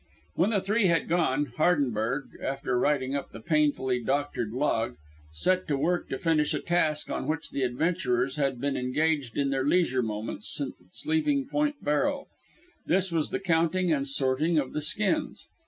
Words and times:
When 0.33 0.49
the 0.49 0.61
three 0.61 0.87
had 0.87 1.07
gone, 1.07 1.53
Hardenberg, 1.57 2.29
after 2.41 2.79
writing 2.79 3.15
up 3.15 3.29
the 3.31 3.39
painfully 3.39 4.01
doctored 4.03 4.51
log, 4.51 4.95
set 5.31 5.67
to 5.67 5.77
work 5.77 6.09
to 6.09 6.17
finish 6.17 6.55
a 6.55 6.59
task 6.59 7.11
on 7.11 7.27
which 7.27 7.51
the 7.51 7.61
adventurers 7.61 8.35
had 8.35 8.59
been 8.59 8.75
engaged 8.75 9.37
in 9.37 9.51
their 9.51 9.63
leisure 9.63 10.01
moments 10.01 10.51
since 10.55 11.05
leaving 11.05 11.47
Point 11.47 11.83
Barrow. 11.83 12.25
This 12.87 13.11
was 13.11 13.29
the 13.29 13.39
counting 13.39 13.93
and 13.93 14.07
sorting 14.07 14.57
of 14.57 14.73
the 14.73 14.81
skins. 14.81 15.45